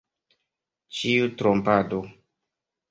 Ĉiu 1.01 1.31
trompado! 1.43 2.05